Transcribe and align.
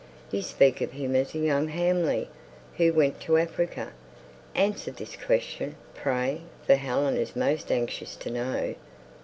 You 0.31 0.41
speak 0.41 0.81
of 0.81 0.93
him 0.93 1.15
as 1.15 1.35
a 1.35 1.37
young 1.37 1.67
Hamley, 1.67 2.27
who 2.77 2.91
went 2.91 3.19
to 3.21 3.37
Africa. 3.37 3.89
Answer 4.55 4.89
this 4.89 5.15
question, 5.15 5.75
pray, 5.93 6.41
for 6.65 6.73
Helen 6.73 7.17
is 7.17 7.35
most 7.35 7.71
anxious 7.71 8.15
to 8.15 8.31
know." 8.31 8.75